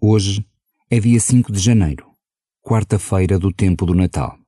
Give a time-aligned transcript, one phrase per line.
[0.00, 0.46] Hoje
[0.88, 2.06] é dia 5 de janeiro,
[2.62, 4.38] quarta-feira do tempo do Natal.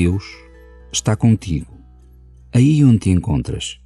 [0.00, 0.24] Deus
[0.92, 1.76] está contigo,
[2.54, 3.80] aí onde te encontras.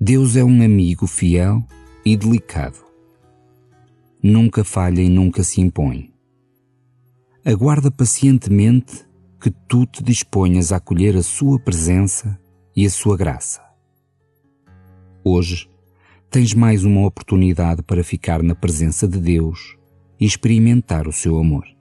[0.00, 1.62] Deus é um amigo fiel
[2.02, 2.78] e delicado.
[4.22, 6.14] Nunca falha e nunca se impõe.
[7.44, 9.06] Aguarda pacientemente
[9.38, 12.40] que tu te disponhas a acolher a sua presença
[12.74, 13.62] e a sua graça.
[15.22, 15.68] Hoje
[16.30, 19.76] tens mais uma oportunidade para ficar na presença de Deus
[20.18, 21.75] e experimentar o seu amor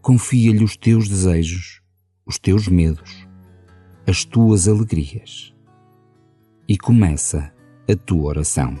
[0.00, 1.82] confia-lhe os teus desejos,
[2.24, 3.26] os teus medos,
[4.06, 5.54] as tuas alegrias.
[6.68, 7.52] E começa
[7.90, 8.76] a tua oração.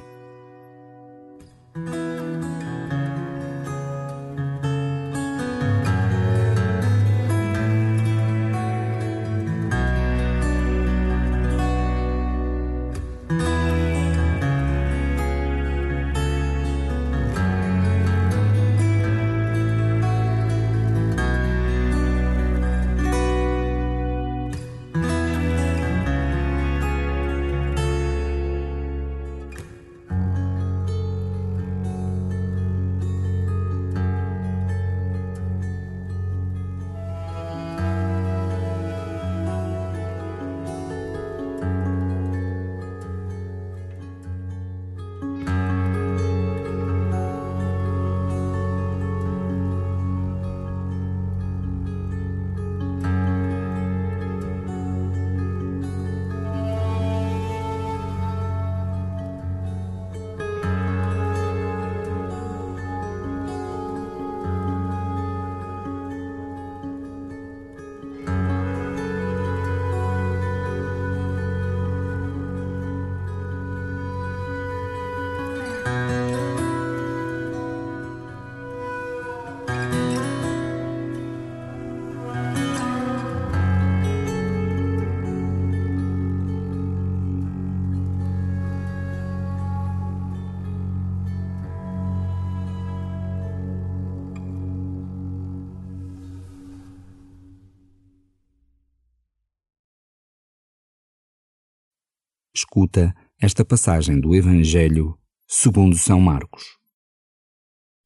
[102.58, 105.18] Escuta esta passagem do Evangelho
[105.50, 106.62] segundo São Marcos.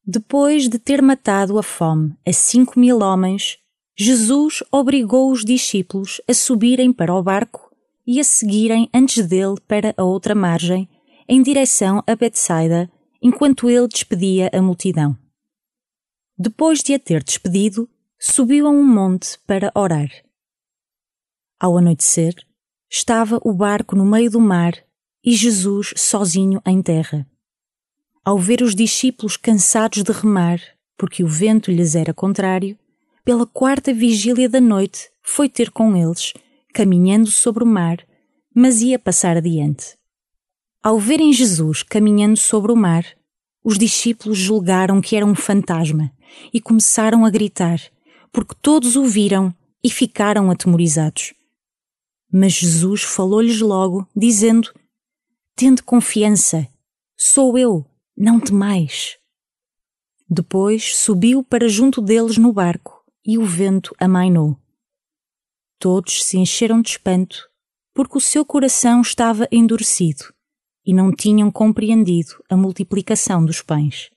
[0.05, 3.57] Depois de ter matado a fome a cinco mil homens,
[3.97, 7.69] Jesus obrigou os discípulos a subirem para o barco
[8.07, 10.89] e a seguirem antes dele para a outra margem,
[11.27, 12.89] em direção a Betsaida,
[13.21, 15.17] enquanto ele despedia a multidão.
[16.37, 20.09] Depois de a ter despedido, subiu a um monte para orar.
[21.59, 22.35] Ao anoitecer,
[22.89, 24.73] estava o barco no meio do mar
[25.23, 27.27] e Jesus sozinho em terra.
[28.25, 30.61] Ao ver os discípulos cansados de remar,
[30.97, 32.79] porque o vento lhes era contrário,
[33.25, 36.33] pela quarta vigília da noite foi ter com eles,
[36.73, 37.97] caminhando sobre o mar,
[38.55, 39.97] mas ia passar adiante.
[40.81, 43.05] Ao verem Jesus caminhando sobre o mar,
[43.61, 46.09] os discípulos julgaram que era um fantasma
[46.53, 47.79] e começaram a gritar,
[48.31, 49.53] porque todos o viram
[49.83, 51.33] e ficaram atemorizados.
[52.31, 54.73] Mas Jesus falou-lhes logo, dizendo:
[55.55, 56.67] Tende confiança,
[57.17, 59.17] sou eu, não temais.
[60.29, 64.57] Depois subiu para junto deles no barco e o vento amainou.
[65.79, 67.49] Todos se encheram de espanto,
[67.93, 70.33] porque o seu coração estava endurecido,
[70.85, 74.12] e não tinham compreendido a multiplicação dos pães.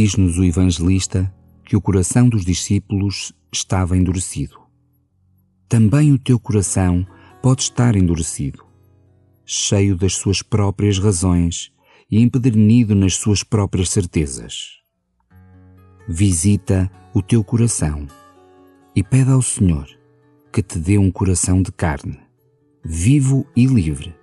[0.00, 1.34] Diz-nos o evangelista
[1.64, 4.56] que o coração dos discípulos estava endurecido.
[5.68, 7.04] Também o teu coração
[7.42, 8.64] pode estar endurecido,
[9.44, 11.72] cheio das suas próprias razões
[12.08, 14.78] e empedernido nas suas próprias certezas.
[16.08, 18.06] Visita o teu coração
[18.94, 19.88] e pede ao Senhor
[20.52, 22.20] que te dê um coração de carne,
[22.84, 24.14] vivo e livre,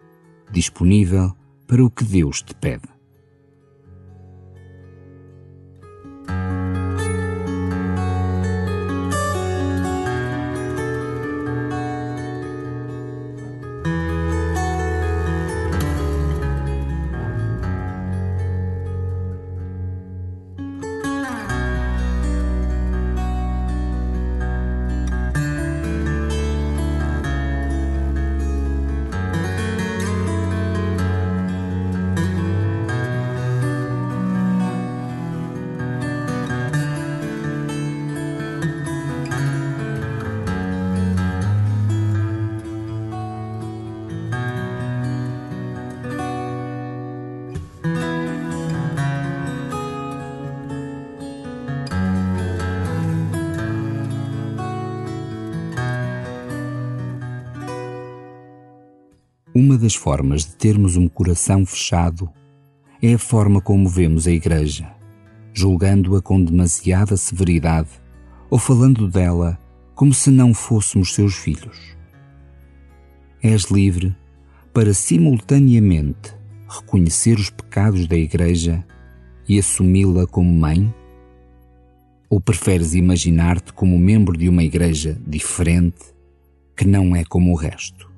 [0.50, 1.36] disponível
[1.68, 2.95] para o que Deus te pede.
[59.86, 62.28] Das formas de termos um coração fechado
[63.04, 64.92] é a forma como vemos a Igreja,
[65.54, 67.90] julgando-a com demasiada severidade
[68.50, 69.60] ou falando dela
[69.94, 71.96] como se não fôssemos seus filhos.
[73.44, 74.16] És livre
[74.74, 76.34] para simultaneamente
[76.68, 78.84] reconhecer os pecados da Igreja
[79.48, 80.92] e assumi-la como mãe?
[82.28, 86.06] Ou preferes imaginar-te como membro de uma Igreja diferente
[86.76, 88.15] que não é como o resto?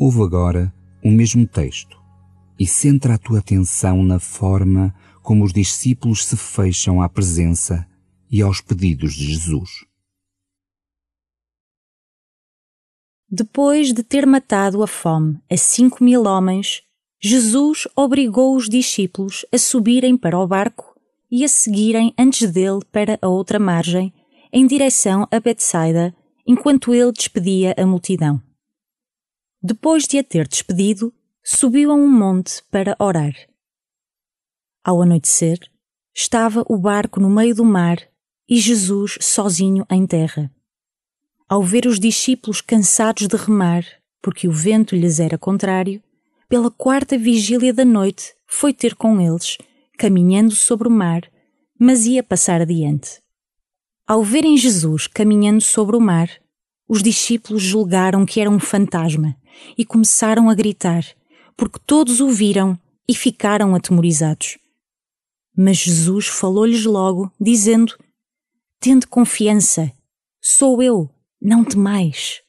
[0.00, 0.72] Ouve agora
[1.04, 2.00] o mesmo texto
[2.56, 7.84] e centra a tua atenção na forma como os discípulos se fecham à presença
[8.30, 9.68] e aos pedidos de Jesus.
[13.28, 16.82] Depois de ter matado a fome a cinco mil homens,
[17.20, 20.94] Jesus obrigou os discípulos a subirem para o barco
[21.28, 24.14] e a seguirem antes dele para a outra margem,
[24.52, 26.14] em direção a Betsaida,
[26.46, 28.40] enquanto ele despedia a multidão.
[29.62, 31.12] Depois de a ter despedido,
[31.42, 33.34] subiu a um monte para orar.
[34.84, 35.58] Ao anoitecer,
[36.14, 37.98] estava o barco no meio do mar
[38.48, 40.50] e Jesus sozinho em terra.
[41.48, 43.84] Ao ver os discípulos cansados de remar,
[44.22, 46.02] porque o vento lhes era contrário,
[46.48, 49.58] pela quarta vigília da noite foi ter com eles,
[49.98, 51.22] caminhando sobre o mar,
[51.78, 53.20] mas ia passar adiante.
[54.06, 56.30] Ao verem Jesus caminhando sobre o mar,
[56.88, 59.36] os discípulos julgaram que era um fantasma
[59.76, 61.04] e começaram a gritar,
[61.54, 64.58] porque todos o viram e ficaram atemorizados.
[65.54, 67.94] Mas Jesus falou-lhes logo, dizendo:
[68.80, 69.92] Tende confiança,
[70.40, 72.40] sou eu, não temais.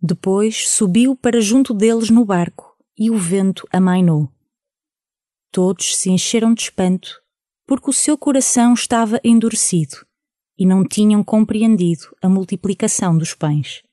[0.00, 4.30] Depois subiu para junto deles no barco e o vento amainou.
[5.50, 7.20] Todos se encheram de espanto,
[7.66, 10.05] porque o seu coração estava endurecido
[10.58, 13.85] e não tinham compreendido a multiplicação dos pães.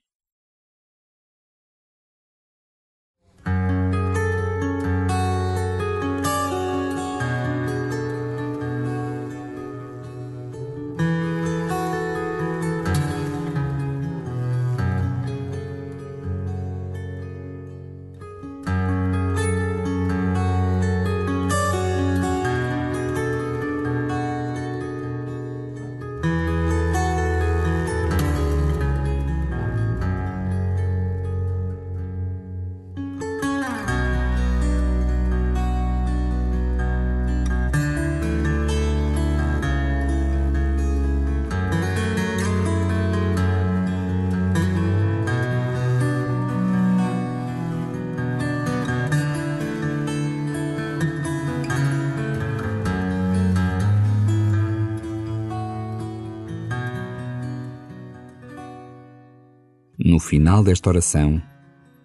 [60.05, 61.41] No final desta oração,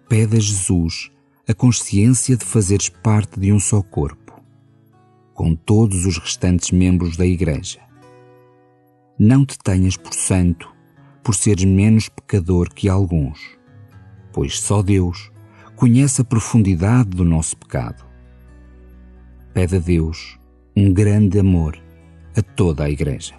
[0.07, 1.11] pede a Jesus
[1.45, 4.41] a consciência de fazeres parte de um só corpo,
[5.33, 7.81] com todos os restantes membros da Igreja.
[9.19, 10.73] Não te tenhas por santo
[11.21, 13.37] por seres menos pecador que alguns,
[14.31, 15.29] pois só Deus
[15.75, 18.05] conhece a profundidade do nosso pecado.
[19.53, 20.39] Pede a Deus
[20.73, 21.77] um grande amor
[22.33, 23.38] a toda a Igreja.